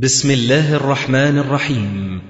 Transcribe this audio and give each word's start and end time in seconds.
بسم 0.00 0.30
الله 0.30 0.74
الرحمن 0.74 1.38
الرحيم. 1.38 2.20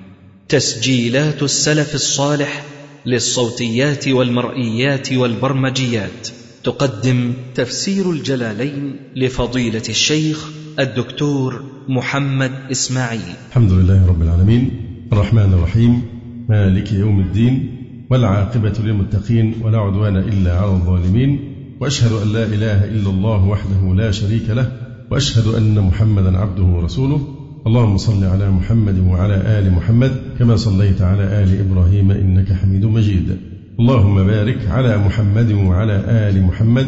تسجيلات 0.49 1.43
السلف 1.43 1.94
الصالح 1.94 2.65
للصوتيات 3.06 4.08
والمرئيات 4.08 5.12
والبرمجيات. 5.12 6.29
تقدم 6.64 7.33
تفسير 7.54 8.11
الجلالين 8.11 8.96
لفضيلة 9.17 9.83
الشيخ 9.88 10.51
الدكتور 10.79 11.64
محمد 11.88 12.51
إسماعيل. 12.71 13.35
الحمد 13.48 13.73
لله 13.73 14.07
رب 14.07 14.23
العالمين. 14.23 14.71
الرحمن 15.13 15.53
الرحيم. 15.53 16.03
مالك 16.49 16.93
يوم 16.93 17.21
الدين. 17.21 17.69
والعاقبة 18.11 18.75
للمتقين. 18.79 19.55
ولا 19.63 19.79
عدوان 19.79 20.17
إلا 20.17 20.59
على 20.59 20.71
الظالمين. 20.71 21.55
وأشهد 21.81 22.13
أن 22.13 22.33
لا 22.33 22.45
إله 22.45 22.85
إلا 22.85 23.11
الله 23.11 23.45
وحده 23.45 23.95
لا 23.95 24.11
شريك 24.11 24.51
له. 24.51 24.73
وأشهد 25.11 25.55
أن 25.55 25.81
محمدا 25.81 26.39
عبده 26.39 26.63
ورسوله. 26.63 27.41
اللهم 27.67 27.97
صل 27.97 28.25
على 28.25 28.51
محمد 28.51 28.99
وعلى 28.99 29.35
آل 29.35 29.73
محمد 29.73 30.12
كما 30.39 30.57
صليت 30.57 31.03
على 31.03 31.23
آل 31.23 31.61
إبراهيم 31.61 32.11
إنك 32.11 32.53
حميد 32.53 32.84
مجيد. 32.84 33.37
اللهم 33.80 34.27
بارك 34.27 34.59
على 34.69 34.98
محمد 34.98 35.53
وعلى 35.53 35.93
آل 36.06 36.43
محمد 36.43 36.87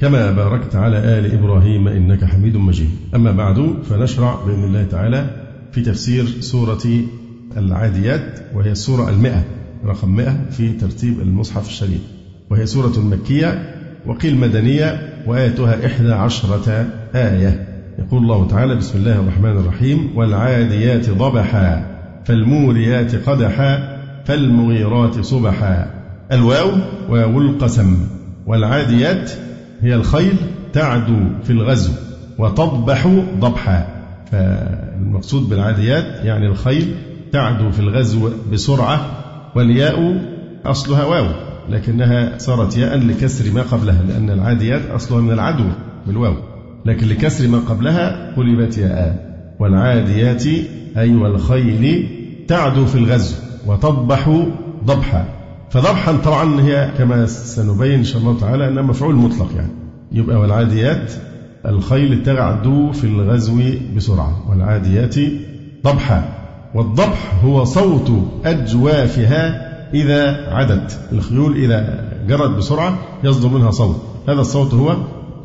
كما 0.00 0.30
باركت 0.30 0.76
على 0.76 0.98
آل 0.98 1.32
إبراهيم 1.32 1.88
إنك 1.88 2.24
حميد 2.24 2.56
مجيد. 2.56 2.90
أما 3.14 3.32
بعد 3.32 3.74
فنشرع 3.88 4.44
بإذن 4.46 4.64
الله 4.64 4.84
تعالى 4.84 5.30
في 5.72 5.82
تفسير 5.82 6.26
سورة 6.40 6.82
العاديات 7.56 8.40
وهي 8.54 8.70
السورة 8.70 9.10
المئة 9.10 9.44
رقم 9.84 10.16
مئة 10.16 10.50
في 10.50 10.72
ترتيب 10.72 11.20
المصحف 11.20 11.68
الشريف. 11.68 12.00
وهي 12.50 12.66
سورة 12.66 13.00
مكية 13.00 13.74
وقيل 14.06 14.36
مدنية 14.36 15.22
وآيتها 15.26 15.86
إحدى 15.86 16.12
عشرة 16.12 16.86
آية. 17.14 17.75
يقول 17.98 18.22
الله 18.22 18.48
تعالى 18.48 18.74
بسم 18.74 18.98
الله 18.98 19.20
الرحمن 19.20 19.50
الرحيم 19.50 20.10
والعاديات 20.16 21.10
ضبحا 21.10 21.96
فالموريات 22.24 23.28
قدحا 23.28 23.98
فالمغيرات 24.24 25.20
صبحا 25.20 25.90
الواو 26.32 26.70
واو 27.08 27.40
القسم 27.40 28.08
والعاديات 28.46 29.30
هي 29.80 29.94
الخيل 29.94 30.36
تعدو 30.72 31.18
في 31.44 31.50
الغزو 31.50 31.92
وتضبح 32.38 33.06
ضبحا 33.40 33.86
فالمقصود 34.32 35.48
بالعاديات 35.48 36.24
يعني 36.24 36.46
الخيل 36.46 36.94
تعدو 37.32 37.70
في 37.70 37.80
الغزو 37.80 38.30
بسرعة 38.52 39.06
والياء 39.54 40.22
أصلها 40.64 41.04
واو 41.04 41.26
لكنها 41.68 42.38
صارت 42.38 42.76
ياء 42.76 42.98
لكسر 42.98 43.52
ما 43.52 43.62
قبلها 43.62 44.02
لأن 44.02 44.30
العاديات 44.30 44.90
أصلها 44.90 45.20
من 45.20 45.32
العدو 45.32 45.64
بالواو 46.06 46.55
لكن 46.86 47.08
لكسر 47.08 47.48
ما 47.48 47.58
قبلها 47.58 48.34
قلبت 48.36 48.78
ياء 48.78 49.26
والعاديات 49.58 50.44
أي 50.96 51.14
والخيل 51.14 52.08
تعدو 52.48 52.86
في 52.86 52.94
الغزو 52.94 53.36
وتضبح 53.66 54.44
ضبحا. 54.84 55.24
فضبحا 55.70 56.12
طبعا 56.12 56.60
هي 56.60 56.90
كما 56.98 57.26
سنبين 57.26 57.92
إن 57.92 58.04
شاء 58.04 58.22
الله 58.22 58.38
تعالى 58.40 58.68
أنها 58.68 58.82
مفعول 58.82 59.14
مطلق 59.14 59.48
يعني. 59.56 59.72
يبقى 60.12 60.36
والعاديات 60.36 61.12
الخيل 61.66 62.22
تعدو 62.22 62.92
في 62.92 63.04
الغزو 63.04 63.60
بسرعة. 63.96 64.50
والعاديات 64.50 65.14
ضبحا. 65.84 66.28
والضبح 66.74 67.44
هو 67.44 67.64
صوت 67.64 68.10
أجوافها 68.44 69.66
إذا 69.94 70.50
عدت. 70.54 70.98
الخيول 71.12 71.56
إذا 71.56 72.08
جرت 72.28 72.50
بسرعة 72.50 72.98
يصدر 73.24 73.48
منها 73.48 73.70
صوت. 73.70 74.02
هذا 74.28 74.40
الصوت 74.40 74.74
هو 74.74 74.96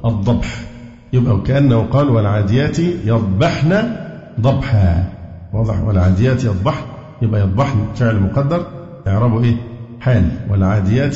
الضبح. 0.05 0.70
يبقى 1.13 1.35
وكأنه 1.35 1.81
قال 1.81 2.09
والعاديات 2.09 2.79
يضبحن 2.79 3.95
ضبحا. 4.41 5.09
واضح؟ 5.53 5.83
والعاديات 5.83 6.43
يضبحن 6.43 6.85
يبقى 7.21 7.41
يضبحن 7.41 7.79
فعل 7.95 8.19
مقدر. 8.19 8.65
إعرابه 9.07 9.43
إيه؟ 9.43 9.55
حال. 9.99 10.29
والعاديات 10.49 11.15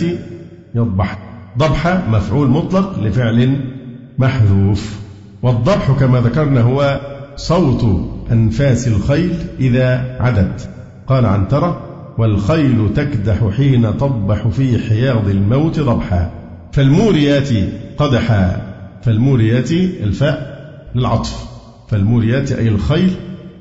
يضبحن 0.76 1.18
ضبحة 1.58 2.04
مفعول 2.10 2.50
مطلق 2.50 3.00
لفعل 3.00 3.60
محذوف. 4.18 5.00
والضبح 5.44 5.92
كما 6.00 6.20
ذكرنا 6.20 6.62
هو 6.62 7.00
صوت 7.36 8.10
أنفاس 8.32 8.88
الخيل 8.88 9.34
إذا 9.60 10.18
عدت. 10.20 10.70
قال 11.08 11.26
عنترة 11.26 11.82
والخيل 12.18 12.94
تكدح 12.96 13.50
حين 13.58 13.98
تضبح 13.98 14.48
في 14.48 14.90
حياض 14.90 15.28
الموت 15.30 15.80
ضبحا. 15.80 16.32
فالموريات 16.72 17.50
قدحا. 17.98 18.75
فالموريات 19.06 19.72
الفاء 19.72 20.56
للعطف. 20.96 21.46
فالموريات 21.88 22.52
أي 22.52 22.68
الخيل 22.68 23.12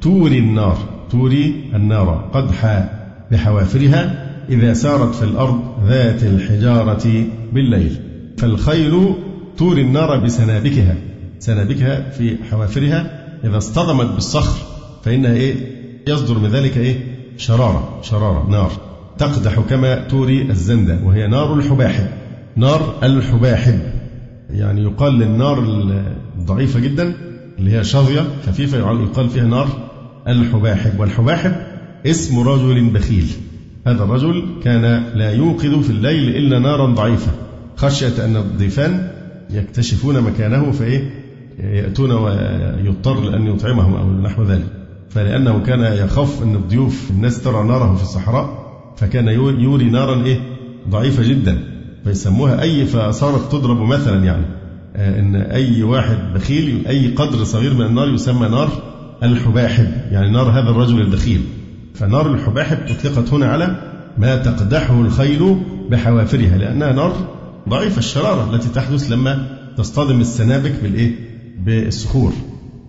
توري 0.00 0.38
النار 0.38 0.78
توري 1.10 1.70
النار. 1.74 2.30
قدحا 2.32 2.88
بحوافرها 3.32 4.30
إذا 4.48 4.72
سارت 4.72 5.14
في 5.14 5.22
الأرض 5.22 5.60
ذات 5.88 6.22
الحجارة 6.22 7.24
بالليل. 7.52 7.96
فالخيل 8.38 9.14
توري 9.58 9.82
النار 9.82 10.24
بسنابكها 10.24 10.94
سنابكها 11.38 12.10
في 12.10 12.36
حوافرها. 12.50 13.24
إذا 13.44 13.58
اصطدمت 13.58 14.14
بالصخر 14.14 14.58
فإنها 15.04 15.32
إيه؟ 15.32 15.54
يصدر 16.08 16.38
من 16.38 16.48
ذلك 16.48 16.76
إيه؟ 16.76 16.96
شرارة 17.36 17.98
شرارة 18.02 18.50
نار. 18.50 18.72
تقدح 19.18 19.60
كما 19.60 19.94
توري 19.94 20.42
الزندة 20.42 20.98
وهي 21.04 21.26
نار 21.26 21.54
الحباحب. 21.54 22.06
نار 22.56 22.94
الحباحب. 23.02 23.93
يعني 24.50 24.82
يقال 24.82 25.18
للنار 25.18 25.58
الضعيفة 26.38 26.80
جدا 26.80 27.12
اللي 27.58 27.70
هي 27.70 27.84
شظية 27.84 28.26
خفيفة 28.46 28.78
يقال 28.78 29.28
فيها 29.28 29.44
نار 29.44 29.68
الحباحب. 30.28 31.00
والحباحب 31.00 31.52
اسم 32.06 32.38
رجل 32.38 32.90
بخيل. 32.90 33.26
هذا 33.86 34.04
الرجل 34.04 34.44
كان 34.62 35.02
لا 35.14 35.32
يوقد 35.32 35.80
في 35.80 35.90
الليل 35.90 36.36
إلا 36.36 36.58
نارا 36.58 36.86
ضعيفة. 36.86 37.32
خشية 37.76 38.24
أن 38.24 38.36
الضيفان 38.36 39.10
يكتشفون 39.50 40.20
مكانه 40.20 40.70
فإيه؟ 40.72 41.10
يأتون 41.58 42.10
ويضطر 42.12 43.20
لأن 43.20 43.46
يطعمهم 43.46 43.94
أو 43.94 44.10
نحو 44.10 44.42
ذلك. 44.42 44.66
فلأنه 45.10 45.58
كان 45.58 45.80
يخاف 45.80 46.42
أن 46.42 46.54
الضيوف 46.54 47.10
الناس 47.10 47.42
ترى 47.42 47.64
ناره 47.68 47.94
في 47.94 48.02
الصحراء 48.02 48.64
فكان 48.96 49.28
يوري 49.28 49.90
نارا 49.90 50.24
إيه؟ 50.24 50.40
ضعيفة 50.88 51.22
جدا. 51.22 51.73
فيسموها 52.04 52.62
أي 52.62 52.86
فصارت 52.86 53.52
تضرب 53.52 53.80
مثلا 53.80 54.24
يعني. 54.24 54.44
آه، 54.96 55.20
إن 55.20 55.36
أي 55.36 55.82
واحد 55.82 56.18
بخيل 56.34 56.86
أي 56.86 57.06
قدر 57.08 57.44
صغير 57.44 57.74
من 57.74 57.86
النار 57.86 58.08
يسمى 58.08 58.48
نار 58.48 58.68
الحباحب. 59.22 59.86
يعني 60.10 60.30
نار 60.30 60.50
هذا 60.50 60.70
الرجل 60.70 61.00
البخيل 61.00 61.40
فنار 61.94 62.34
الحباحب 62.34 62.78
أطلقت 62.88 63.32
هنا 63.32 63.46
على 63.46 63.76
ما 64.18 64.36
تقدحه 64.36 65.00
الخيل 65.00 65.60
بحوافرها 65.90 66.58
لأنها 66.58 66.92
نار 66.92 67.12
ضعيفة 67.68 67.98
الشرارة 67.98 68.54
التي 68.54 68.68
تحدث 68.68 69.12
لما 69.12 69.46
تصطدم 69.76 70.20
السنابك 70.20 70.74
بالإيه؟ 70.82 71.14
بالصخور. 71.64 72.32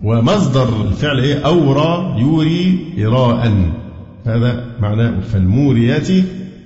ومصدر 0.02 0.82
الفعل 0.82 1.20
إيه؟ 1.20 1.46
أورى 1.46 2.20
يوري 2.20 2.78
إراء. 2.98 3.72
هذا 4.26 4.64
معناه 4.80 5.20
فالموريات 5.20 6.08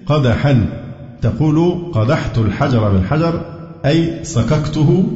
قدحا. 0.06 0.79
تقول 1.22 1.82
قدحت 1.92 2.38
الحجر 2.38 2.92
بالحجر 2.92 3.44
أي 3.86 4.24
سككته 4.24 5.08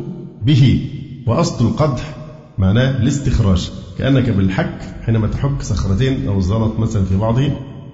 به. 0.43 0.91
وأصل 1.27 1.67
القدح 1.67 2.15
معناه 2.59 3.03
الاستخراج. 3.03 3.71
كأنك 3.99 4.31
بالحك 4.31 4.79
حينما 5.03 5.27
تحك 5.27 5.63
صخرتين 5.63 6.29
أو 6.29 6.39
الزلط 6.39 6.79
مثلا 6.79 7.05
في 7.05 7.17
بعضه 7.17 7.51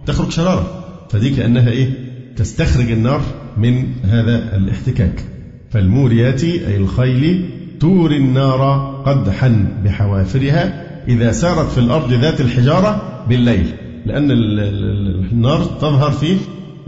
تخرج 0.07 0.31
شرارة. 0.31 0.85
فدي 1.11 1.31
كأنها 1.31 1.71
إيه؟ 1.71 1.91
تستخرج 2.37 2.91
النار 2.91 3.21
من 3.57 3.87
هذا 4.05 4.57
الاحتكاك. 4.57 5.25
فالموريات 5.71 6.45
أي 6.45 6.77
الخيل 6.77 7.51
توري 7.81 8.17
النار 8.17 8.63
قدحا 9.07 9.67
بحوافرها 9.85 10.91
إذا 11.09 11.33
سارت 11.33 11.71
في 11.71 11.79
الأرض 11.79 12.13
ذات 12.13 12.41
الحجارة 12.41 13.03
بالليل 13.29 13.67
لأن 14.07 14.31
النار 14.31 15.65
تظهر 15.65 16.11
في 16.11 16.37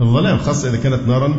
الظلام 0.03 0.37
خاصة 0.37 0.69
إذا 0.69 0.77
كانت 0.77 1.07
نارا 1.07 1.35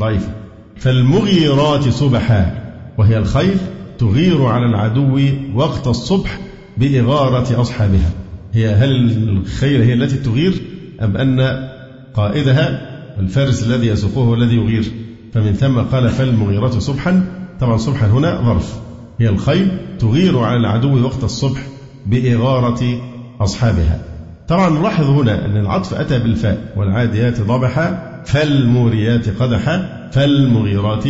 ضعيفة. 0.00 0.32
فالمغيرات 0.76 1.88
صبحا 1.88 2.64
وهي 2.98 3.18
الخيل 3.18 3.56
تغير 3.98 4.46
على 4.46 4.66
العدو 4.66 5.20
وقت 5.54 5.86
الصبح 5.86 6.38
بإغارة 6.76 7.60
أصحابها. 7.60 8.10
هي 8.52 8.68
هل 8.68 8.90
الخيل 9.28 9.82
هي 9.82 9.92
التي 9.92 10.16
تغير 10.16 10.54
أم 11.02 11.16
أن 11.16 11.68
قائدها 12.14 12.80
الفارس 13.20 13.66
الذي 13.66 13.86
يسوقه 13.86 14.20
هو 14.20 14.34
الذي 14.34 14.56
يغير؟ 14.56 14.84
فمن 15.32 15.52
ثم 15.52 15.78
قال 15.78 16.08
فالمغيرات 16.08 16.72
صبحا 16.72 17.24
طبعا 17.60 17.76
صبحا 17.76 18.06
هنا 18.06 18.42
ظرف. 18.44 18.80
هي 19.18 19.28
الخيل 19.28 19.68
تغير 19.98 20.38
على 20.38 20.56
العدو 20.56 21.04
وقت 21.04 21.24
الصبح 21.24 21.60
بإغارة 22.06 23.00
أصحابها. 23.40 24.00
طبعا 24.48 24.70
نلاحظ 24.70 25.04
هنا 25.10 25.44
أن 25.44 25.56
العطف 25.56 25.94
أتى 25.94 26.18
بالفاء 26.18 26.72
والعاديات 26.76 27.40
ضبحا 27.40 28.07
فالموريات 28.24 29.28
قدحا 29.28 30.08
فالمغيرات 30.12 31.04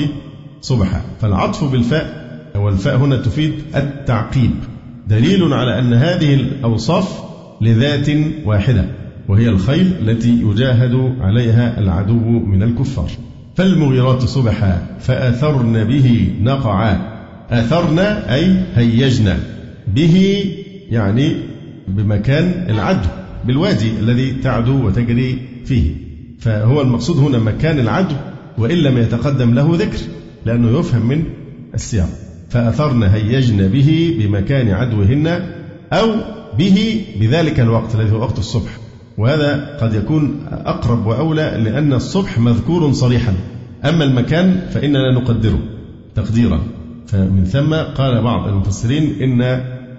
صبحا. 0.60 1.02
فالعطف 1.20 1.72
بالفاء 1.72 2.28
والفاء 2.56 2.96
هنا 2.96 3.16
تفيد 3.16 3.52
التعقيب. 3.76 4.50
دليل 5.08 5.52
على 5.52 5.78
أن 5.78 5.94
هذه 5.94 6.34
الأوصاف 6.34 7.22
لذات 7.60 8.08
واحدة 8.44 8.84
وهي 9.28 9.48
الخيل 9.48 9.92
التي 10.00 10.42
يجاهد 10.42 11.14
عليها 11.20 11.80
العدو 11.80 12.14
من 12.24 12.62
الكفار. 12.62 13.10
فالمغيرات 13.56 14.22
صبحا 14.22 14.86
فأثرن 15.00 15.84
به 15.84 16.32
نقعا. 16.42 17.18
أثرن 17.50 17.98
أي 17.98 18.62
هيجنا 18.74 19.38
به 19.86 20.44
يعني 20.90 21.36
بمكان 21.88 22.66
العدو 22.70 23.08
بالوادي 23.44 23.90
الذي 24.00 24.32
تعدو 24.32 24.86
وتجري 24.86 25.38
فيه. 25.64 26.07
فهو 26.38 26.80
المقصود 26.80 27.16
هنا 27.16 27.38
مكان 27.38 27.78
العدو 27.78 28.14
وإن 28.58 28.76
لم 28.76 28.98
يتقدم 28.98 29.54
له 29.54 29.76
ذكر 29.76 29.98
لأنه 30.46 30.78
يفهم 30.78 31.06
من 31.06 31.24
السياق. 31.74 32.08
فأثرن 32.50 33.02
هيجن 33.02 33.68
به 33.68 34.16
بمكان 34.18 34.68
عدوهن 34.68 35.26
أو 35.92 36.06
به 36.58 37.04
بذلك 37.20 37.60
الوقت 37.60 37.94
الذي 37.94 38.12
هو 38.12 38.20
وقت 38.20 38.38
الصبح. 38.38 38.70
وهذا 39.18 39.76
قد 39.80 39.94
يكون 39.94 40.40
أقرب 40.50 41.06
وأولى 41.06 41.60
لأن 41.64 41.92
الصبح 41.92 42.38
مذكور 42.38 42.92
صريحا. 42.92 43.34
أما 43.84 44.04
المكان 44.04 44.60
فإننا 44.70 45.14
نقدره 45.14 45.58
تقديرا. 46.14 46.60
فمن 47.06 47.44
ثم 47.44 47.74
قال 47.74 48.22
بعض 48.22 48.48
المفسرين 48.48 49.22
إن 49.22 49.42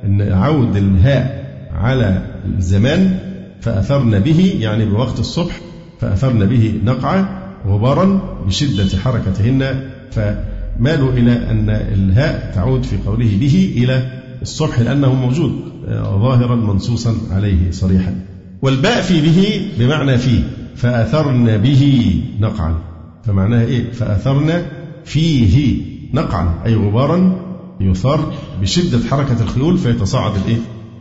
إن 0.03 0.21
عود 0.21 0.75
الهاء 0.75 1.45
على 1.73 2.21
الزمان 2.57 3.19
فأثرن 3.61 4.19
به 4.19 4.57
يعني 4.59 4.85
بوقت 4.85 5.19
الصبح 5.19 5.59
فأثرن 5.99 6.45
به 6.45 6.81
نقعة 6.85 7.39
غبارا 7.67 8.21
بشدة 8.47 8.97
حركتهن 8.97 9.89
فمالوا 10.11 11.11
إلى 11.13 11.31
أن 11.31 11.69
الهاء 11.69 12.51
تعود 12.55 12.83
في 12.83 12.97
قوله 13.05 13.37
به 13.39 13.73
إلى 13.77 14.21
الصبح 14.41 14.79
لأنه 14.79 15.13
موجود 15.13 15.51
ظاهرا 15.97 16.55
منصوصا 16.55 17.15
عليه 17.31 17.71
صريحا. 17.71 18.15
والباء 18.61 19.01
في 19.01 19.21
به 19.21 19.61
بمعنى 19.79 20.17
فيه 20.17 20.41
فأثرن 20.75 21.57
به 21.57 22.13
نقعا. 22.39 22.75
فمعناها 23.23 23.65
إيه؟ 23.65 23.91
فأثرن 23.91 24.65
فيه 25.05 25.81
نقعا 26.13 26.53
أي 26.65 26.75
غبارا 26.75 27.39
يثار 27.81 28.33
بشدة 28.61 28.99
حركة 29.09 29.43
الخيول 29.43 29.77
فيتصاعد 29.77 30.31
الإيه؟ 30.45 30.57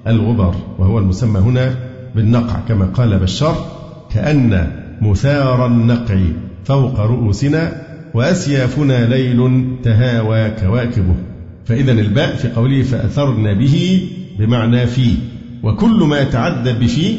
الغبار 0.06 0.54
وهو 0.78 0.98
المسمى 0.98 1.40
هنا 1.40 1.74
بالنقع 2.14 2.60
كما 2.68 2.86
قال 2.86 3.18
بشار 3.18 3.66
كأن 4.10 4.77
مثار 5.00 5.66
النقع 5.66 6.18
فوق 6.64 7.00
رؤوسنا 7.00 7.82
وأسيافنا 8.14 9.06
ليل 9.06 9.68
تهاوى 9.82 10.50
كواكبه. 10.50 11.14
فإذا 11.64 11.92
الباء 11.92 12.36
في 12.36 12.48
قوله 12.48 12.82
فأثرن 12.82 13.54
به 13.54 14.08
بمعنى 14.38 14.86
في 14.86 15.14
وكل 15.62 16.04
ما 16.04 16.20
يتعدى 16.20 16.72
بفي 16.72 17.16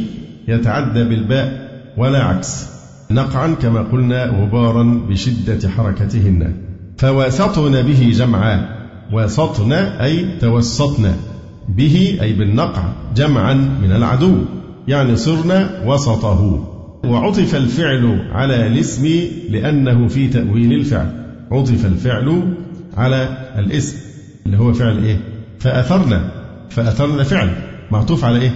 يتعدى 0.48 1.04
بالباء 1.04 1.70
ولا 1.98 2.24
عكس 2.24 2.68
نقعا 3.12 3.48
كما 3.62 3.82
قلنا 3.82 4.26
غبارا 4.26 5.02
بشدة 5.10 5.70
حركتهن. 5.70 6.54
فواسطن 6.98 7.82
به 7.82 8.12
جمعا 8.16 8.80
واسطن 9.14 9.72
أي 9.72 10.26
توسطن 10.42 11.12
به 11.70 12.18
أي 12.22 12.34
بالنقع 12.34 12.84
جمعا 13.16 13.54
من 13.54 13.92
العدو 13.92 14.36
يعني 14.88 15.16
صرنا 15.16 15.84
وسطه. 15.86 16.70
وعطف 17.06 17.56
الفعل 17.56 18.28
على 18.32 18.68
الاسم 18.68 19.08
لأنه 19.50 20.08
في 20.08 20.28
تأويل 20.28 20.74
الفعل. 20.74 21.12
عطف 21.52 21.86
الفعل 21.86 22.56
على 22.98 23.38
الاسم 23.58 23.98
اللي 24.46 24.58
هو 24.58 24.74
فعل 24.74 25.04
إيه؟ 25.04 25.18
فأثرنا. 25.60 26.32
فأثرنا 26.70 27.24
فعل. 27.24 27.50
معطوف 27.92 28.26
على 28.26 28.42
إيه؟ 28.42 28.52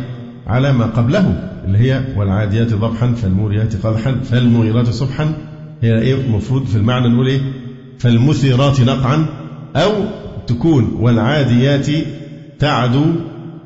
على 0.47 0.73
ما 0.73 0.85
قبله 0.85 1.49
اللي 1.65 1.77
هي 1.77 2.01
والعاديات 2.17 2.73
ضبحا 2.73 3.11
فالموريات 3.11 3.85
قدحا 3.85 4.11
فالمغيرات 4.23 4.89
صبحا. 4.89 5.33
هي 5.81 6.01
إيه؟ 6.01 6.15
المفروض 6.15 6.65
في 6.65 6.75
المعنى 6.75 7.09
نقول 7.09 7.27
إيه؟ 7.27 7.41
فالمثيرات 7.99 8.81
نقعا. 8.81 9.25
أو 9.75 9.91
تكون 10.47 10.97
والعاديات 10.99 11.87
تعدو 12.59 13.05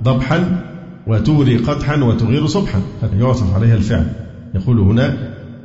ضبحا 0.03 0.63
وتوري 1.07 1.57
قدحا 1.57 1.95
وتغير 2.03 2.45
صبحا. 2.47 2.81
يعطف 3.19 3.56
عليها 3.56 3.75
الفعل. 3.75 4.26
يقول 4.55 4.79
هنا 4.79 5.17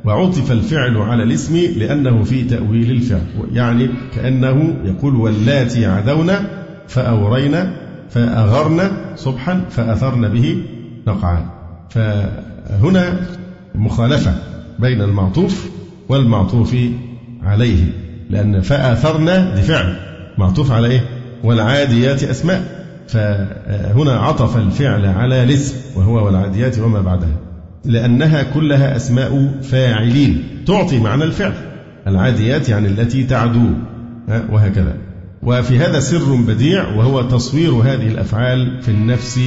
وعطف 0.05 0.51
الفعل 0.51 0.97
على 0.97 1.23
الاسم 1.23 1.57
لأنه 1.77 2.23
في 2.23 2.43
تأويل 2.43 2.91
الفعل 2.91 3.21
يعني 3.53 3.89
كأنه 4.15 4.75
يقول 4.85 5.15
واللاتي 5.15 5.85
عدون 5.85 6.31
فأورين 6.87 7.55
فأغرن 8.09 8.91
صبحا 9.15 9.61
فأثرن 9.69 10.29
به 10.29 10.57
نقعا 11.07 11.45
فهنا 11.89 13.19
مخالفة 13.75 14.35
بين 14.79 15.01
المعطوف 15.01 15.69
والمعطوف 16.09 16.75
عليه 17.43 17.83
لأن 18.29 18.61
فآثرنا 18.61 19.55
دي 19.55 19.61
فعل 19.61 19.95
معطوف 20.37 20.71
على 20.71 20.87
إيه؟ 20.87 21.01
والعاديات 21.43 22.23
أسماء. 22.23 22.83
فهنا 23.07 24.11
عطف 24.19 24.57
الفعل 24.57 25.05
على 25.05 25.43
الاسم 25.43 25.75
وهو 25.95 26.25
والعاديات 26.25 26.79
وما 26.79 27.01
بعدها. 27.01 27.37
لأنها 27.85 28.43
كلها 28.43 28.95
أسماء 28.95 29.59
فاعلين. 29.61 30.43
تعطي 30.67 30.99
معنى 30.99 31.23
الفعل. 31.23 31.53
العاديات 32.07 32.69
يعني 32.69 32.87
التي 32.87 33.23
تعدو. 33.23 33.69
وهكذا. 34.27 34.97
وفي 35.43 35.77
هذا 35.77 35.99
سر 35.99 36.35
بديع 36.35 36.87
وهو 36.95 37.21
تصوير 37.21 37.71
هذه 37.71 38.07
الأفعال 38.07 38.81
في 38.81 38.89
النفس 38.89 39.39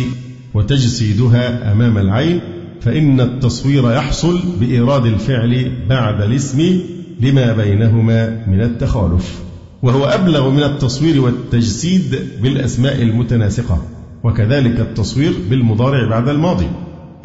وتجسيدها 0.54 1.72
أمام 1.72 1.98
العين 1.98 2.40
فإن 2.80 3.20
التصوير 3.20 3.92
يحصل 3.92 4.40
بإيراد 4.60 5.06
الفعل 5.06 5.72
بعد 5.88 6.20
الاسم 6.20 6.80
لما 7.20 7.52
بينهما 7.52 8.46
من 8.46 8.60
التخالف. 8.60 9.40
وهو 9.82 10.04
أبلغ 10.04 10.50
من 10.50 10.62
التصوير 10.62 11.20
والتجسيد 11.20 12.18
بالأسماء 12.42 13.02
المتناسقة 13.02 13.82
وكذلك 14.24 14.80
التصوير 14.80 15.32
بالمضارع 15.50 16.08
بعد 16.08 16.28
الماضي. 16.28 16.66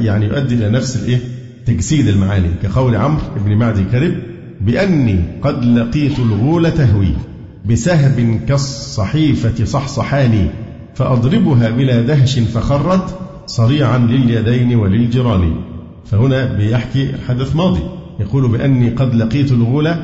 يعني 0.06 0.26
يؤدي 0.26 0.56
إلى 0.56 0.70
نفس 0.70 0.96
الإيه؟ 0.96 1.20
تجسيد 1.66 2.08
المعاني. 2.08 2.50
كقول 2.64 2.96
عمرو 2.96 3.22
بن 3.46 3.56
معدي 3.56 3.84
كرب 3.84 4.14
بأني 4.62 5.24
قد 5.42 5.66
لقيت 5.66 6.20
الغول 6.20 6.72
تهوي 6.72 7.14
بسهب 7.66 8.40
كالصحيفة 8.48 9.66
صحصحاني 9.66 10.48
فأضربها 10.96 11.70
بلا 11.70 12.02
دهش 12.02 12.40
فخرت 12.40 13.18
صريعا 13.46 13.98
لليدين 13.98 14.76
وللجيران. 14.76 15.56
فهنا 16.06 16.54
بيحكي 16.54 17.12
حدث 17.28 17.56
ماضي. 17.56 17.82
يقول 18.20 18.48
بأني 18.48 18.90
قد 18.90 19.16
لقيت 19.16 19.52
الغول 19.52 19.96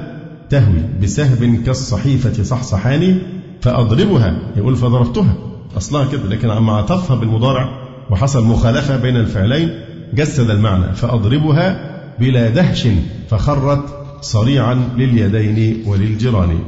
تهوي 0.50 0.82
بسهب 1.04 1.64
كالصحيفة 1.66 2.44
صحصحاني 2.44 3.18
فأضربها. 3.62 4.38
يقول 4.56 4.76
فضربتها. 4.76 5.36
أصلها 5.78 6.06
كده 6.12 6.30
لكن 6.30 6.50
عما 6.50 6.74
عطفها 6.74 7.16
بالمضارع 7.16 7.70
وحصل 8.10 8.46
مخالفة 8.46 8.98
بين 8.98 9.16
الفعلين. 9.16 9.70
جسد 10.14 10.50
المعنى 10.50 10.94
فأضربها 10.94 11.98
بلا 12.20 12.50
دهش 12.50 12.88
فخرت 13.30 13.84
صريعا 14.22 14.80
لليدين 14.98 15.84
وللجيران. 15.86 16.60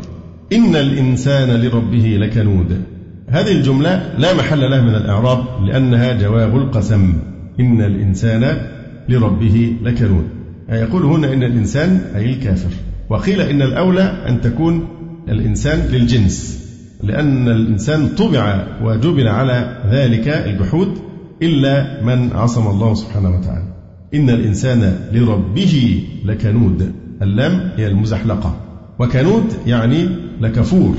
إن 0.54 0.76
الإنسان 0.76 1.62
لربه 1.62 2.18
لكنود. 2.20 2.82
هذه 3.30 3.52
الجملة 3.52 4.14
لا 4.18 4.34
محل 4.34 4.70
لها 4.72 4.82
من 4.82 4.96
الإعراب 4.96 5.46
لأنها 5.66 6.14
جواب 6.14 6.56
القسم. 6.56 7.14
إن 7.60 7.82
الإنسان 7.82 8.62
لربه 9.10 9.76
لكنود. 9.84 10.28
يقول 10.70 11.04
هنا 11.04 11.34
إن 11.34 11.44
الإنسان 11.44 12.02
أي 12.16 12.26
الكافر. 12.26 12.70
وقيل 13.10 13.42
إن 13.42 13.62
الأولى 13.62 14.24
أن 14.28 14.42
تكون 14.42 14.88
الإنسان 15.30 15.80
للجنس 15.92 16.60
لأن 17.04 17.48
الإنسان 17.48 18.08
طبع 18.08 18.68
وجبل 18.84 19.28
على 19.28 19.78
ذلك 19.92 20.28
الجحود. 20.28 21.09
إلا 21.44 22.04
من 22.04 22.32
عصم 22.34 22.68
الله 22.68 22.94
سبحانه 22.94 23.30
وتعالى. 23.30 23.66
إن 24.14 24.30
الإنسان 24.30 25.00
لربه 25.14 26.04
لكنود. 26.26 26.92
اللام 27.22 27.72
هي 27.78 27.88
المزحلقة. 27.88 28.56
وكنود 29.00 29.54
يعني 29.68 30.10
لكفور. 30.42 30.96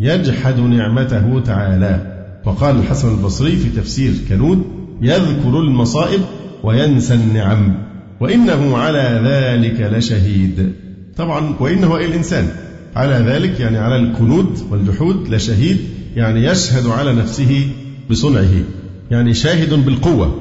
يجحد 0.00 0.58
نعمته 0.58 1.40
تعالى. 1.40 2.16
وقال 2.46 2.76
الحسن 2.76 3.18
البصري 3.18 3.56
في 3.56 3.68
تفسير 3.80 4.12
كنود 4.28 4.62
يذكر 5.02 5.60
المصائب 5.60 6.20
وينسى 6.62 7.14
النعم. 7.14 7.74
وإنه 8.20 8.76
على 8.76 9.20
ذلك 9.24 9.80
لشهيد. 9.80 10.72
طبعا 11.16 11.54
وإنه 11.60 11.96
أي 11.96 12.06
الإنسان. 12.06 12.48
على 12.96 13.14
ذلك 13.14 13.60
يعني 13.60 13.78
على 13.78 13.96
الكنود 13.96 14.58
والجحود 14.70 15.28
لشهيد 15.28 15.78
يعني 16.16 16.44
يشهد 16.44 16.86
على 16.86 17.12
نفسه 17.12 17.68
بصنعه. 18.10 18.79
يعني 19.10 19.34
شاهد 19.34 19.84
بالقوة. 19.84 20.38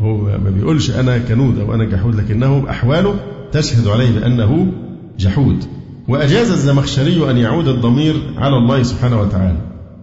هو 0.00 0.16
ما 0.16 0.50
بيقولش 0.50 0.90
أنا 0.90 1.18
كنود 1.18 1.58
أو 1.58 1.74
أنا 1.74 1.84
جحود 1.84 2.14
لكنه 2.14 2.70
أحواله 2.70 3.14
تشهد 3.52 3.88
عليه 3.88 4.10
بأنه 4.10 4.72
جحود. 5.18 5.64
وأجاز 6.08 6.50
الزمخشري 6.50 7.30
أن 7.30 7.36
يعود 7.36 7.68
الضمير 7.68 8.14
على 8.36 8.56
الله 8.56 8.82
سبحانه 8.82 9.20
وتعالى. 9.20 9.56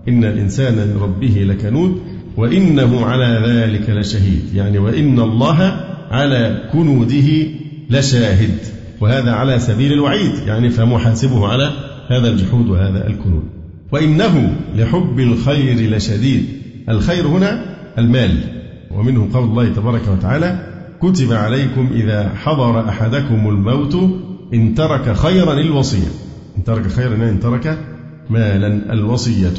إن 0.07 0.23
الإنسان 0.23 0.75
لربه 0.75 1.45
لكنود 1.47 2.01
وإنه 2.37 3.05
على 3.05 3.41
ذلك 3.47 3.89
لشهيد. 3.89 4.41
يعني 4.55 4.77
وإن 4.77 5.19
الله 5.19 5.85
على 6.11 6.69
كنوده 6.73 7.47
لشاهد. 7.89 8.57
وهذا 9.01 9.31
على 9.31 9.59
سبيل 9.59 9.93
الوعيد. 9.93 10.31
يعني 10.47 10.69
فمحاسبه 10.69 11.47
على 11.47 11.71
هذا 12.07 12.29
الجحود 12.29 12.69
وهذا 12.69 13.07
الكنود. 13.07 13.43
وإنه 13.91 14.55
لحب 14.75 15.19
الخير 15.19 15.95
لشديد. 15.95 16.45
الخير 16.89 17.27
هنا 17.27 17.76
المال. 17.97 18.37
ومنه 18.91 19.29
قول 19.33 19.43
الله 19.43 19.69
تبارك 19.73 20.01
وتعالى 20.07 20.73
كتب 21.01 21.33
عليكم 21.33 21.89
إذا 21.93 22.29
حضر 22.35 22.89
أحدكم 22.89 23.49
الموت 23.49 23.95
إن 24.53 24.75
ترك 24.75 25.15
خيرا 25.15 25.53
الوصية. 25.53 26.07
إن 26.57 26.63
ترك 26.63 26.87
خيرا 26.87 27.29
إن 27.29 27.39
ترك 27.39 27.77
مالا 28.29 28.93
الوصية. 28.93 29.57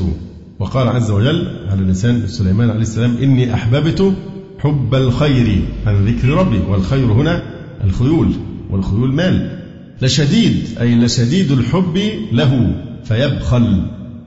وقال 0.59 0.88
عز 0.88 1.11
وجل 1.11 1.49
على 1.71 1.83
لسان 1.83 2.26
سليمان 2.26 2.71
عليه 2.71 2.83
السلام 2.83 3.16
إني 3.23 3.54
أحببت 3.54 4.14
حب 4.59 4.95
الخير 4.95 5.62
عن 5.87 6.04
ذكر 6.04 6.28
ربي. 6.28 6.59
والخير 6.68 7.12
هنا 7.12 7.42
الخيول 7.85 8.28
والخيول 8.71 9.12
مال. 9.12 9.59
لشديد 10.02 10.54
أي 10.80 10.95
لشديد 10.95 11.52
الحب 11.52 11.99
له 12.33 12.75
فيبخل. 13.04 13.83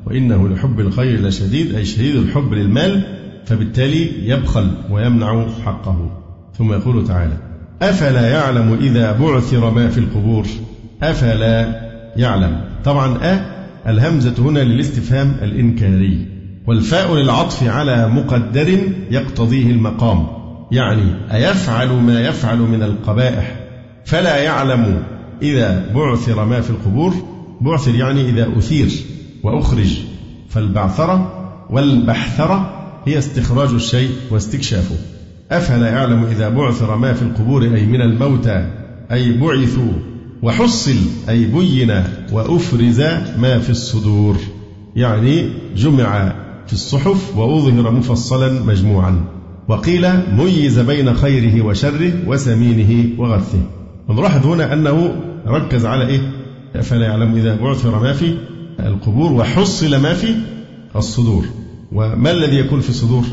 وإنه 0.05 0.49
لحب 0.49 0.79
الخير 0.79 1.27
لشديد 1.27 1.75
أي 1.75 1.85
شديد 1.85 2.15
الحب 2.15 2.53
للمال 2.53 3.20
فبالتالي 3.45 4.29
يبخل 4.29 4.71
ويمنع 4.91 5.45
حقه. 5.65 6.09
ثم 6.57 6.73
يقول 6.73 7.07
تعالى 7.07 7.37
أفلا 7.81 8.29
يعلم 8.29 8.77
إذا 8.81 9.11
بعثر 9.11 9.69
ما 9.69 9.89
في 9.89 9.97
القبور؟ 9.97 10.47
أفلا 11.03 11.81
يعلم. 12.15 12.61
طبعا 12.83 13.17
أ 13.21 13.39
الهمزة 13.87 14.33
هنا 14.39 14.59
للاستفهام 14.59 15.35
الإنكاري. 15.41 16.27
والفاء 16.67 17.15
للعطف 17.15 17.63
على 17.63 18.07
مقدر 18.07 18.79
يقتضيه 19.11 19.71
المقام. 19.71 20.27
يعني 20.71 21.13
أيفعل 21.33 21.89
ما 21.89 22.21
يفعل 22.21 22.57
من 22.57 22.83
القبائح. 22.83 23.55
فلا 24.05 24.37
يعلم 24.37 25.03
إذا 25.41 25.85
بعثر 25.95 26.45
ما 26.45 26.61
في 26.61 26.69
القبور. 26.69 27.13
بعثر 27.61 27.95
يعني 27.95 28.29
إذا 28.29 28.49
أثير 28.57 28.91
وأخرج. 29.43 29.99
فالبعثرة 30.49 31.31
والبحثرة 31.69 32.80
هي 33.05 33.17
استخراج 33.17 33.69
الشيء 33.73 34.09
واستكشافه. 34.31 34.95
أفلا 35.51 35.89
يعلم 35.89 36.23
إذا 36.23 36.49
بعثر 36.49 36.95
ما 36.95 37.13
في 37.13 37.21
القبور 37.21 37.63
أي 37.63 37.85
من 37.85 38.01
الموتى 38.01 38.71
أي 39.11 39.31
بعثوا 39.31 39.93
وحصل 40.43 40.97
أي 41.29 41.45
بين 41.45 42.03
وأفرز 42.31 43.01
ما 43.37 43.59
في 43.59 43.69
الصدور. 43.69 44.35
يعني 44.95 45.49
جمع 45.75 46.33
في 46.67 46.73
الصحف 46.73 47.37
وأظهر 47.37 47.91
مفصلا 47.91 48.63
مجموعا. 48.63 49.25
وقيل 49.67 50.07
ميز 50.37 50.79
بين 50.79 51.13
خيره 51.13 51.65
وشره 51.65 52.13
وسمينه 52.27 53.19
وغثه 53.19 53.61
ونلاحظ 54.09 54.47
هنا 54.47 54.73
أنه 54.73 55.15
ركز 55.47 55.85
على 55.85 56.07
إيه؟ 56.07 56.21
فلا 56.81 57.05
يعلم 57.05 57.35
إذا 57.35 57.55
بعثر 57.55 57.99
ما 57.99 58.13
في 58.13 58.37
القبور 58.79 59.31
وحصل 59.31 59.95
ما 59.95 60.13
في 60.13 60.35
الصدور. 60.95 61.45
وما 61.91 62.31
الذي 62.31 62.57
يكون 62.57 62.81
في 62.81 62.89
الصدور 62.89 63.23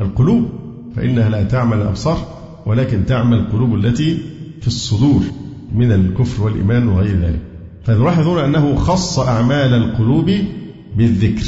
القلوب؟ 0.00 0.48
فإنها 0.96 1.28
لا 1.28 1.42
تعمل 1.42 1.76
الأبصار 1.76 2.18
ولكن 2.66 3.06
تعمل 3.06 3.38
القلوب 3.38 3.74
التي 3.74 4.18
في 4.60 4.66
الصدور 4.66 5.22
من 5.74 5.92
الكفر 5.92 6.42
والإيمان 6.42 6.88
وغير 6.88 7.20
ذلك. 7.20 7.40
فنلاحظ 7.84 8.28
هنا 8.28 8.44
أنه 8.44 8.74
خص 8.74 9.18
أعمال 9.18 9.74
القلوب 9.74 10.30
بالذكر 10.96 11.44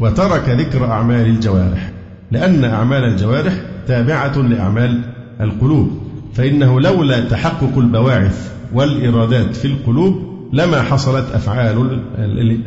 وترك 0.00 0.48
ذكر 0.48 0.84
أعمال 0.84 1.26
الجوارح 1.26 1.92
لأن 2.32 2.64
أعمال 2.64 3.04
الجوارح 3.04 3.52
تابعة 3.86 4.38
لأعمال 4.38 5.00
القلوب. 5.40 5.90
فإنه 6.34 6.80
لولا 6.80 7.20
تحقق 7.20 7.78
البواعث 7.78 8.52
والإرادات 8.74 9.56
في 9.56 9.64
القلوب 9.64 10.34
لما 10.52 10.82
حصلت 10.82 11.30
أفعال 11.32 12.00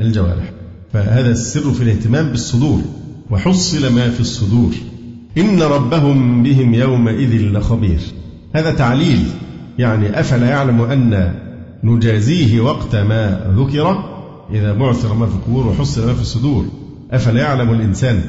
الجوارح. 0.02 0.52
فهذا 0.94 1.32
السر 1.32 1.72
في 1.72 1.84
الاهتمام 1.84 2.30
بالصدور. 2.30 2.82
وحصل 3.32 3.94
ما 3.94 4.10
في 4.10 4.20
الصدور. 4.20 4.72
إن 5.38 5.62
ربهم 5.62 6.44
بهم 6.44 6.74
يومئذ 6.74 7.58
لخبير. 7.58 8.00
هذا 8.56 8.72
تعليل 8.72 9.20
يعني 9.80 10.20
أفلا 10.20 10.50
يعلم 10.50 10.82
أن 10.82 11.34
نجازيه 11.84 12.62
وقت 12.62 12.96
ما 12.96 13.54
ذكر. 13.58 14.18
إذا 14.54 14.74
بعثر 14.74 15.14
ما 15.14 15.26
في 15.26 15.36
القبور 15.36 15.68
وحصل 15.68 16.08
ما 16.08 16.14
في 16.14 16.22
الصدور 16.22 16.66
أفلا 17.12 17.42
يعلم 17.42 17.70
الإنسان 17.72 18.22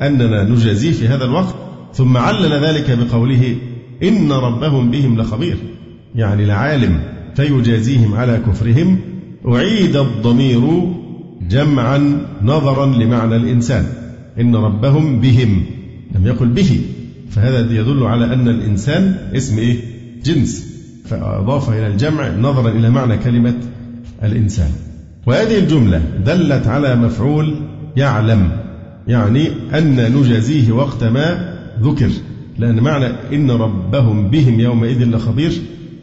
أننا 0.00 0.44
نجازيه 0.44 0.92
في 0.92 1.08
هذا 1.08 1.24
الوقت؟ 1.24 1.54
ثم 1.94 2.16
علل 2.16 2.52
ذلك 2.52 2.98
بقوله 2.98 3.56
إن 4.02 4.32
ربهم 4.32 4.90
بهم 4.90 5.20
لخبير. 5.20 5.56
يعني 6.14 6.44
لعالم 6.44 7.00
فيجازيهم 7.36 8.14
على 8.14 8.42
كفرهم. 8.46 8.98
أعيد 9.48 9.96
الضمير 9.96 10.92
جمعا 11.48 12.26
نظرا 12.42 12.86
لمعنى 12.86 13.36
الإنسان. 13.36 13.86
إن 14.40 14.56
ربهم 14.56 15.20
بهم 15.20 15.64
لم 16.14 16.26
يقل 16.26 16.48
به. 16.48 16.80
فهذا 17.30 17.60
يدل 17.80 18.02
على 18.02 18.24
أن 18.24 18.48
الإنسان 18.48 19.16
اسم 19.34 19.58
إيه؟ 19.58 19.76
جنس. 20.24 20.66
فأضاف 21.04 21.70
إلى 21.70 21.86
الجمع 21.86 22.30
نظرا 22.30 22.70
إلى 22.70 22.90
معنى 22.90 23.18
كلمة 23.18 23.54
الإنسان. 24.22 24.70
وهذه 25.26 25.58
الجملة 25.58 26.02
دلت 26.26 26.66
على 26.66 26.96
مفعول 26.96 27.54
يعلم 27.96 28.50
يعني 29.08 29.48
أن 29.74 30.16
نجازيه 30.16 30.72
وقت 30.72 31.04
ما 31.04 31.56
ذكر. 31.82 32.10
لأن 32.58 32.80
معنى 32.80 33.06
إن 33.32 33.50
ربهم 33.50 34.28
بهم 34.28 34.60
يومئذ 34.60 35.04
لخبير 35.04 35.52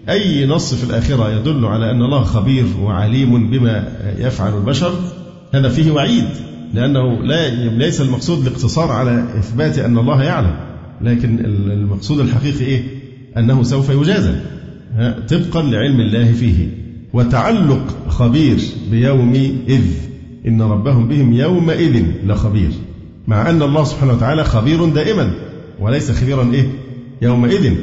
أي 0.10 0.46
نص 0.46 0.74
في 0.74 0.84
الآخرة 0.84 1.30
يدل 1.40 1.66
على 1.66 1.92
أن 1.92 2.02
الله 2.02 2.24
خبير 2.24 2.66
وعليم 2.82 3.50
بما 3.50 3.88
يفعل 4.18 4.58
البشر 4.58 4.94
هذا 5.54 5.70
فيه 5.70 5.92
وعيد. 5.92 6.26
لأنه 6.74 7.24
لا 7.24 7.50
ليس 7.70 8.02
المقصود 8.02 8.48
الاقتصار 8.48 8.92
على 8.92 9.26
إثبات 9.38 9.80
أن 9.80 9.98
الله 9.98 10.24
يعلم 10.24 10.56
لكن 11.02 11.40
المقصود 11.46 12.20
الحقيقي 12.20 12.66
إيه؟ 12.66 12.84
أنه 13.38 13.64
سوف 13.64 13.90
يجازى 13.90 14.36
طبقا 15.30 15.62
لعلم 15.62 16.00
الله 16.00 16.32
فيه. 16.32 16.68
وتعلق 17.14 17.98
خبير 18.08 18.58
بيوم 18.92 19.34
إذ 19.68 19.84
إن 20.48 20.62
ربهم 20.62 21.08
بهم 21.08 21.34
يومئذ 21.34 22.04
لخبير 22.26 22.72
مع 23.28 23.50
أن 23.50 23.62
الله 23.62 23.84
سبحانه 23.84 24.14
وتعالى 24.14 24.44
خبير 24.44 24.86
دائما 24.86 25.32
وليس 25.80 26.12
خبيرا 26.12 26.52
إيه؟ 26.54 26.68
يومئذ. 27.22 27.74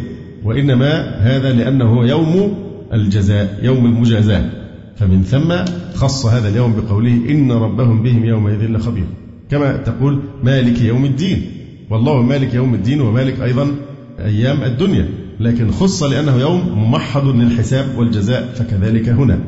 وإنما 0.44 1.16
هذا 1.18 1.52
لأنه 1.52 2.06
يوم 2.06 2.54
الجزاء 2.92 3.60
يوم 3.62 3.86
المجازاة. 3.86 4.50
فمن 5.00 5.22
ثم 5.22 5.72
خص 5.94 6.26
هذا 6.26 6.48
اليوم 6.48 6.72
بقوله 6.72 7.10
إن 7.30 7.52
ربهم 7.52 8.02
بهم 8.02 8.24
يومئذ 8.24 8.70
لخبير. 8.70 9.04
كما 9.50 9.76
تقول 9.76 10.20
مالك 10.44 10.80
يوم 10.80 11.04
الدين. 11.04 11.42
والله 11.90 12.22
مالك 12.22 12.54
يوم 12.54 12.74
الدين 12.74 13.00
ومالك 13.00 13.40
أيضا 13.40 13.74
أيام 14.18 14.62
الدنيا. 14.62 15.08
لكن 15.40 15.70
خص 15.70 16.02
لأنه 16.02 16.36
يوم 16.36 16.78
ممحض 16.78 17.26
للحساب 17.26 17.98
والجزاء 17.98 18.52
فكذلك 18.54 19.08
هنا. 19.08 19.38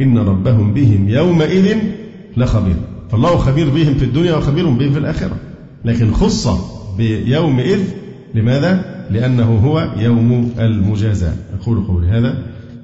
إن 0.00 0.18
ربهم 0.18 0.74
بهم 0.74 1.08
يومئذ 1.08 1.76
لخبير. 2.36 2.76
فالله 3.10 3.36
خبير 3.36 3.70
بهم 3.70 3.94
في 3.94 4.04
الدنيا 4.04 4.34
وخبير 4.34 4.70
بهم 4.70 4.92
في 4.92 4.98
الآخرة. 4.98 5.36
لكن 5.84 6.12
خص 6.12 6.48
بيومئذ 6.98 7.80
لماذا؟ 8.34 8.84
لأنه 9.10 9.58
هو 9.64 9.94
يوم 9.96 10.52
المجازاة. 10.58 11.34
أقول 11.60 11.84
قولي 11.84 12.06
هذا 12.06 12.42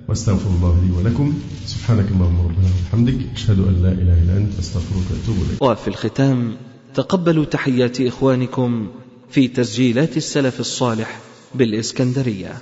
واستغفر 0.08 0.50
الله 0.50 0.84
لي 0.84 0.90
ولكم. 0.90 1.34
سبحانك 1.66 2.08
اللهم 2.10 2.40
ربنا 2.40 2.70
وبحمدك 2.78 3.18
أشهد 3.34 3.58
أن 3.58 3.82
لا 3.82 3.92
إله 3.92 4.22
إلا 4.22 4.36
أنت 4.36 4.58
أستغفرك 4.58 5.06
وأتوب 5.10 5.36
إليك. 5.36 5.62
وفي 5.62 5.88
الختام 5.88 6.56
تقبلوا 6.94 7.44
تحيات 7.44 8.00
إخوانكم 8.00 8.90
في 9.30 9.48
تسجيلات 9.48 10.16
السلف 10.16 10.60
الصالح 10.60 11.20
بالإسكندرية. 11.54 12.58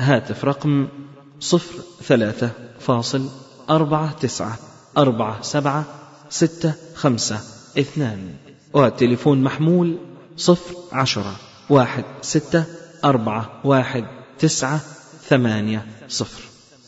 هاتف 0.00 0.44
رقم 0.44 0.88
صفر 1.40 1.74
ثلاثة 2.02 2.50
فاصل 2.80 3.28
أربعة 3.70 4.12
تسعة 4.12 4.58
أربعة 4.98 5.42
سبعة 5.42 5.84
ستة 6.30 6.72
خمسة 6.94 7.40
اثنان. 7.78 8.18
وتليفون 8.72 9.42
محمول 9.42 9.98
صفر 10.36 10.74
عشرة 10.92 11.36
واحد 11.70 12.04
ستة 12.22 12.64
أربعة 13.04 13.60
واحد 13.64 14.04
تسعة 14.38 14.80
ثمانية 15.28 15.86
صفر. 16.08 16.43